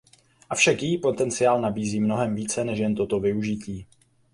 [0.49, 3.87] Avšak její potenciál nabízí mnohem více než jen toto využití.